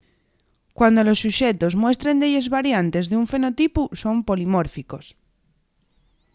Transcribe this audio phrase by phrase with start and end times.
[0.77, 5.05] cuando los suxetos muestren delles variantes d'un fenotipu son polimórficos